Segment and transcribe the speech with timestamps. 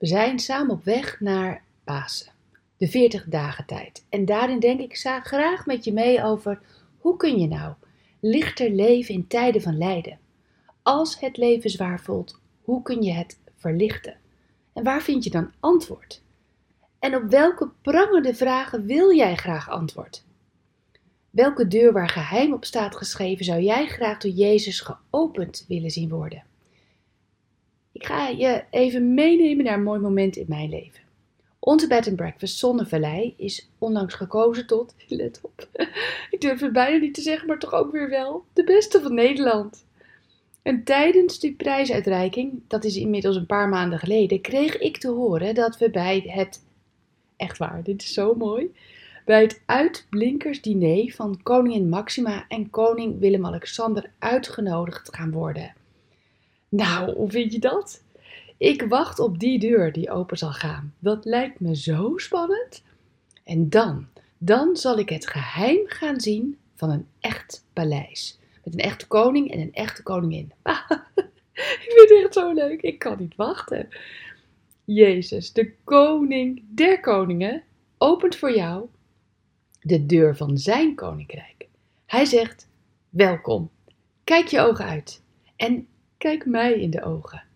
[0.00, 2.32] We zijn samen op weg naar Pasen,
[2.76, 4.04] de 40 dagen tijd.
[4.08, 6.60] En daarin denk ik graag met je mee over
[6.98, 7.74] hoe kun je nou
[8.20, 10.18] lichter leven in tijden van lijden.
[10.82, 14.16] Als het leven zwaar voelt, hoe kun je het verlichten?
[14.72, 16.22] En waar vind je dan antwoord?
[16.98, 20.24] En op welke prangende vragen wil jij graag antwoord?
[21.30, 26.08] Welke deur waar geheim op staat geschreven zou jij graag door Jezus geopend willen zien
[26.08, 26.42] worden?
[28.10, 31.00] Ga je even meenemen naar een mooi moment in mijn leven.
[31.58, 35.68] Onze bed and breakfast Zonnevallei is onlangs gekozen tot, let op,
[36.30, 39.14] ik durf het bijna niet te zeggen, maar toch ook weer wel, de beste van
[39.14, 39.84] Nederland.
[40.62, 45.54] En tijdens die prijsuitreiking, dat is inmiddels een paar maanden geleden, kreeg ik te horen
[45.54, 46.64] dat we bij het,
[47.36, 48.74] echt waar, dit is zo mooi,
[49.24, 55.74] bij het uitblinkersdiner van koningin Maxima en koning Willem-Alexander uitgenodigd gaan worden.
[56.68, 58.02] Nou, hoe vind je dat?
[58.60, 60.94] Ik wacht op die deur die open zal gaan.
[60.98, 62.82] Dat lijkt me zo spannend.
[63.44, 64.06] En dan,
[64.38, 68.38] dan zal ik het geheim gaan zien van een echt paleis.
[68.64, 70.52] Met een echte koning en een echte koningin.
[71.54, 72.82] ik vind het echt zo leuk.
[72.82, 73.88] Ik kan niet wachten.
[74.84, 77.62] Jezus, de koning der koningen,
[77.98, 78.88] opent voor jou
[79.80, 81.68] de deur van zijn koninkrijk.
[82.06, 82.68] Hij zegt:
[83.08, 83.70] Welkom.
[84.24, 85.22] Kijk je ogen uit
[85.56, 87.48] en kijk mij in de ogen.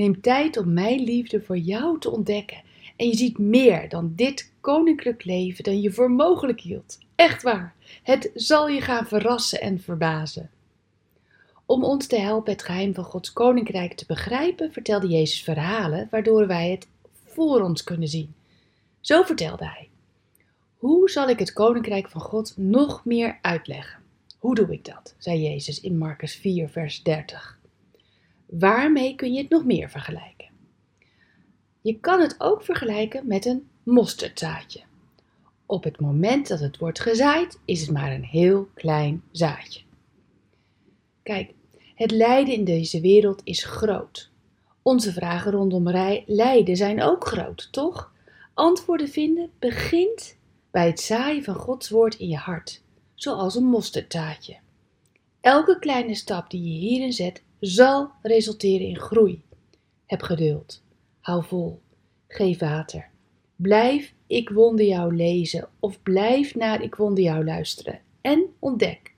[0.00, 2.62] Neem tijd om mijn liefde voor jou te ontdekken.
[2.96, 6.98] En je ziet meer dan dit koninklijk leven dan je voor mogelijk hield.
[7.14, 7.74] Echt waar.
[8.02, 10.50] Het zal je gaan verrassen en verbazen.
[11.66, 16.46] Om ons te helpen het geheim van Gods koninkrijk te begrijpen, vertelde Jezus verhalen waardoor
[16.46, 16.88] wij het
[17.24, 18.34] voor ons kunnen zien.
[19.00, 19.88] Zo vertelde hij:
[20.76, 24.00] Hoe zal ik het koninkrijk van God nog meer uitleggen?
[24.38, 25.14] Hoe doe ik dat?
[25.18, 27.59] zei Jezus in Marcus 4, vers 30.
[28.50, 30.48] Waarmee kun je het nog meer vergelijken?
[31.80, 34.80] Je kan het ook vergelijken met een mosterdzaadje.
[35.66, 39.80] Op het moment dat het wordt gezaaid, is het maar een heel klein zaadje.
[41.22, 41.52] Kijk,
[41.94, 44.30] het lijden in deze wereld is groot.
[44.82, 45.88] Onze vragen rondom
[46.26, 48.12] lijden zijn ook groot, toch?
[48.54, 50.36] Antwoorden vinden begint
[50.70, 52.82] bij het zaaien van Gods woord in je hart,
[53.14, 54.56] zoals een mosterdzaadje.
[55.40, 59.42] Elke kleine stap die je hierin zet, zal resulteren in groei.
[60.06, 60.82] Heb geduld.
[61.20, 61.80] Hou vol.
[62.28, 63.08] Geef water.
[63.56, 68.00] Blijf Ik wonder jou lezen of blijf naar Ik wonder jou luisteren.
[68.20, 69.14] En ontdek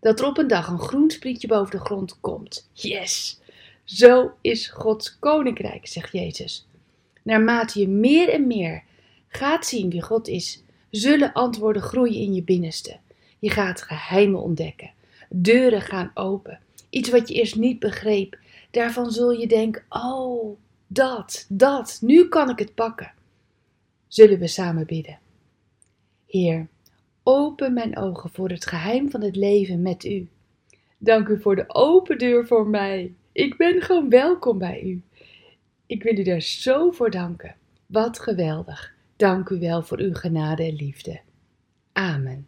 [0.00, 2.70] dat er op een dag een groen sprietje boven de grond komt.
[2.72, 3.40] Yes!
[3.84, 6.66] Zo is Gods koninkrijk, zegt Jezus.
[7.22, 8.82] Naarmate je meer en meer
[9.28, 12.96] gaat zien wie God is, zullen antwoorden groeien in je binnenste.
[13.38, 14.90] Je gaat geheimen ontdekken.
[15.28, 16.60] Deuren gaan open.
[16.90, 18.38] Iets wat je eerst niet begreep.
[18.70, 23.12] Daarvan zul je denken: oh, dat, dat, nu kan ik het pakken.
[24.08, 25.18] Zullen we samen bidden?
[26.26, 26.68] Heer,
[27.22, 30.28] open mijn ogen voor het geheim van het leven met u.
[30.98, 33.14] Dank u voor de open deur voor mij.
[33.32, 35.02] Ik ben gewoon welkom bij u.
[35.86, 37.56] Ik wil u daar zo voor danken.
[37.86, 38.94] Wat geweldig.
[39.16, 41.20] Dank u wel voor uw genade en liefde.
[41.92, 42.47] Amen.